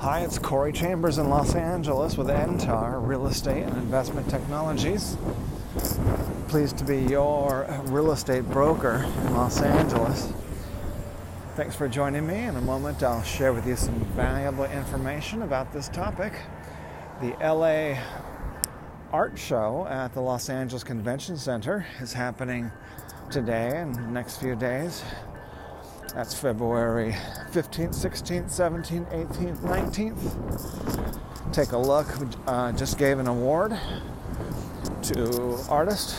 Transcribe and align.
Hi, 0.00 0.20
it's 0.20 0.38
Corey 0.38 0.72
Chambers 0.72 1.18
in 1.18 1.28
Los 1.28 1.54
Angeles 1.54 2.16
with 2.16 2.28
NTAR 2.28 3.06
Real 3.06 3.26
Estate 3.26 3.64
and 3.64 3.76
Investment 3.76 4.30
Technologies. 4.30 5.18
Pleased 6.48 6.78
to 6.78 6.84
be 6.84 7.02
your 7.02 7.66
real 7.82 8.10
estate 8.10 8.48
broker 8.48 9.04
in 9.04 9.34
Los 9.34 9.60
Angeles. 9.60 10.32
Thanks 11.54 11.76
for 11.76 11.86
joining 11.86 12.26
me. 12.26 12.44
In 12.44 12.56
a 12.56 12.62
moment, 12.62 13.02
I'll 13.02 13.22
share 13.22 13.52
with 13.52 13.66
you 13.66 13.76
some 13.76 14.00
valuable 14.16 14.64
information 14.64 15.42
about 15.42 15.70
this 15.70 15.90
topic. 15.90 16.32
The 17.20 17.36
LA 17.38 18.00
Art 19.12 19.38
Show 19.38 19.86
at 19.86 20.14
the 20.14 20.22
Los 20.22 20.48
Angeles 20.48 20.82
Convention 20.82 21.36
Center 21.36 21.84
is 22.00 22.14
happening 22.14 22.72
today 23.30 23.76
and 23.76 23.94
the 23.94 24.00
next 24.00 24.38
few 24.38 24.56
days. 24.56 25.04
That's 26.14 26.34
February 26.34 27.12
15th, 27.52 27.94
16th, 27.94 28.46
17th, 28.46 29.28
18th, 29.28 29.58
19th. 29.58 31.52
Take 31.52 31.70
a 31.70 31.78
look. 31.78 32.08
Uh, 32.48 32.72
just 32.72 32.98
gave 32.98 33.20
an 33.20 33.28
award 33.28 33.78
to 35.02 35.58
artist. 35.68 36.16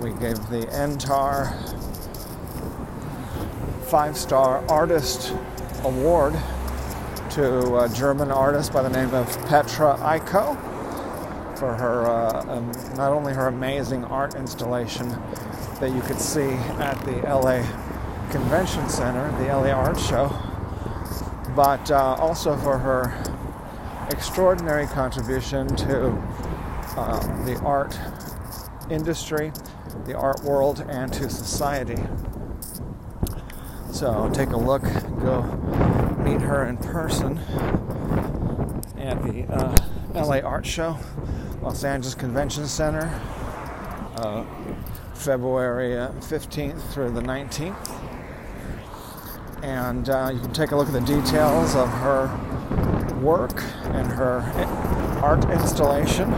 We 0.00 0.10
gave 0.10 0.36
the 0.48 0.68
NTAR 0.70 1.52
five 3.88 4.16
star 4.16 4.64
artist 4.68 5.34
award 5.82 6.34
to 7.30 7.78
a 7.78 7.88
German 7.88 8.30
artist 8.30 8.72
by 8.72 8.82
the 8.82 8.90
name 8.90 9.12
of 9.12 9.26
Petra 9.48 9.96
Iko 9.98 10.56
for 11.58 11.74
her 11.74 12.06
uh, 12.06 12.44
um, 12.48 12.72
not 12.96 13.12
only 13.12 13.32
her 13.32 13.48
amazing 13.48 14.04
art 14.04 14.36
installation 14.36 15.08
that 15.80 15.90
you 15.92 16.00
could 16.02 16.20
see 16.20 16.52
at 16.78 16.94
the 17.04 17.16
LA 17.22 17.64
Convention 18.32 18.88
Center, 18.88 19.30
the 19.32 19.48
LA 19.48 19.70
Art 19.70 20.00
Show, 20.00 20.34
but 21.54 21.90
uh, 21.90 22.16
also 22.18 22.56
for 22.56 22.78
her 22.78 23.14
extraordinary 24.10 24.86
contribution 24.86 25.68
to 25.76 26.12
uh, 26.96 27.44
the 27.44 27.60
art 27.62 27.98
industry, 28.88 29.52
the 30.06 30.16
art 30.16 30.42
world, 30.44 30.82
and 30.88 31.12
to 31.12 31.28
society. 31.28 32.02
So 33.92 34.30
take 34.32 34.52
a 34.52 34.56
look, 34.56 34.82
go 35.20 35.42
meet 36.24 36.40
her 36.40 36.64
in 36.64 36.78
person 36.78 37.36
at 38.96 39.22
the 39.24 39.44
uh, 39.52 39.76
LA 40.14 40.38
Art 40.38 40.64
Show, 40.64 40.96
Los 41.60 41.84
Angeles 41.84 42.14
Convention 42.14 42.66
Center, 42.66 43.10
uh, 44.16 44.46
February 45.12 45.90
15th 45.90 46.76
uh, 46.76 46.78
through 46.92 47.10
the 47.10 47.20
19th 47.20 48.21
and 49.62 50.08
uh, 50.08 50.30
you 50.34 50.40
can 50.40 50.52
take 50.52 50.72
a 50.72 50.76
look 50.76 50.88
at 50.88 50.92
the 50.92 51.00
details 51.00 51.74
of 51.74 51.88
her 51.88 52.28
work 53.20 53.62
and 53.94 54.06
her 54.08 54.40
art 55.22 55.48
installation. 55.50 56.30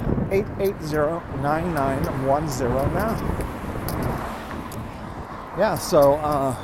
880 0.31 1.41
9910 1.41 2.93
now. 2.93 3.17
Yeah, 5.57 5.75
so 5.75 6.13
uh, 6.13 6.55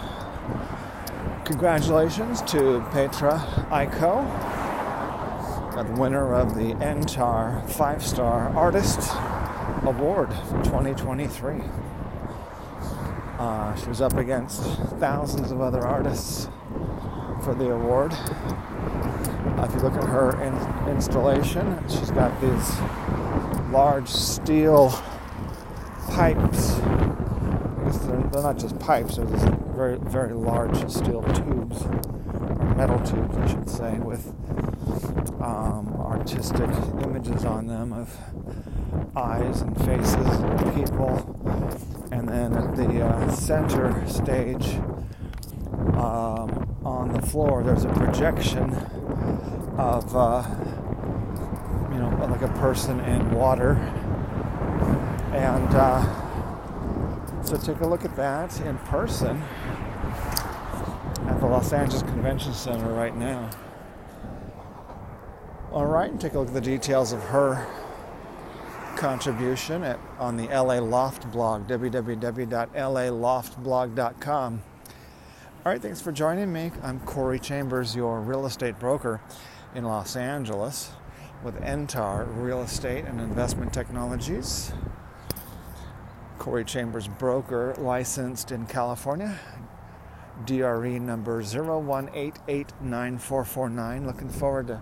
congratulations 1.43 2.41
to 2.43 2.79
Petra 2.91 3.39
Iko, 3.69 4.23
the 5.75 6.01
winner 6.01 6.33
of 6.33 6.55
the 6.55 6.75
NTAR 6.75 7.69
Five 7.71 8.01
Star 8.05 8.47
Artist 8.55 9.11
Award 9.83 10.33
for 10.33 10.63
2023. 10.63 11.61
Uh, 13.37 13.75
she 13.75 13.89
was 13.89 13.99
up 13.99 14.13
against 14.13 14.61
thousands 14.99 15.51
of 15.51 15.59
other 15.59 15.85
artists 15.85 16.47
for 17.43 17.53
the 17.53 17.69
award. 17.69 18.13
Uh, 18.13 19.67
if 19.67 19.75
you 19.75 19.81
look 19.81 19.93
at 19.95 20.05
her 20.05 20.41
in- 20.41 20.89
installation, 20.89 21.83
she's 21.89 22.11
got 22.11 22.31
these 22.39 22.71
large 23.71 24.07
steel 24.07 24.89
pipes. 26.09 26.71
I 26.79 27.83
guess 27.85 27.97
they're, 27.99 28.23
they're 28.31 28.43
not 28.43 28.57
just 28.57 28.79
pipes, 28.79 29.17
they're 29.17 29.25
these 29.25 29.43
very, 29.75 29.97
very 29.97 30.33
large 30.33 30.77
steel 30.89 31.21
tubes, 31.21 31.85
metal 32.75 32.99
tubes, 32.99 33.37
I 33.37 33.47
should 33.47 33.69
say, 33.69 33.99
with 33.99 34.27
um, 35.41 35.95
artistic 35.99 36.69
images 37.03 37.45
on 37.45 37.67
them 37.67 37.93
of 37.93 38.15
eyes 39.15 39.61
and 39.61 39.77
faces 39.85 40.15
of 40.15 40.75
people. 40.75 41.35
And 42.11 42.27
then 42.27 42.53
at 42.53 42.75
the 42.75 43.05
uh, 43.05 43.31
center 43.31 44.07
stage, 44.07 44.75
um, 45.97 46.77
on 46.83 47.13
the 47.13 47.21
floor, 47.21 47.63
there's 47.63 47.85
a 47.85 47.89
projection 47.89 48.73
of 49.77 50.15
uh, 50.15 50.43
like 52.39 52.49
a 52.49 52.53
person 52.59 52.99
in 53.01 53.29
water. 53.31 53.73
And 55.33 55.67
uh, 55.73 57.43
so 57.43 57.57
take 57.57 57.81
a 57.81 57.87
look 57.87 58.05
at 58.05 58.15
that 58.15 58.57
in 58.61 58.77
person 58.79 59.43
at 61.25 61.39
the 61.39 61.45
Los 61.47 61.73
Angeles 61.73 62.03
Convention 62.03 62.53
Center 62.53 62.93
right 62.93 63.17
now. 63.17 63.49
All 65.71 65.87
right 65.87 66.11
and 66.11 66.21
take 66.21 66.33
a 66.33 66.39
look 66.39 66.49
at 66.49 66.53
the 66.53 66.61
details 66.61 67.11
of 67.11 67.23
her 67.23 67.65
contribution 68.97 69.83
at, 69.83 69.99
on 70.19 70.37
the 70.37 70.45
LA 70.47 70.77
Loft 70.79 71.31
blog 71.31 71.67
www.laloftblog.com 71.67 74.61
all 75.65 75.71
right, 75.73 75.81
thanks 75.81 75.99
for 75.99 76.11
joining 76.13 76.53
me. 76.53 76.71
I'm 76.81 77.01
Corey 77.01 77.39
Chambers, 77.39 77.93
your 77.93 78.21
real 78.21 78.45
estate 78.45 78.79
broker 78.79 79.19
in 79.75 79.83
Los 79.83 80.15
Angeles 80.15 80.91
with 81.43 81.59
NTAR 81.61 82.27
Real 82.35 82.61
Estate 82.61 83.05
and 83.05 83.21
Investment 83.21 83.71
Technologies. 83.73 84.73
Corey 86.37 86.65
Chambers 86.65 87.07
broker 87.07 87.73
licensed 87.77 88.51
in 88.51 88.65
California. 88.65 89.39
DRE 90.45 90.99
number 90.99 91.41
01889449. 91.41 94.05
Looking 94.05 94.29
forward 94.29 94.67
to 94.67 94.79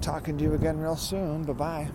talking 0.00 0.38
to 0.38 0.44
you 0.44 0.54
again 0.54 0.80
real 0.80 0.96
soon. 0.96 1.44
Bye 1.44 1.52
bye. 1.52 1.90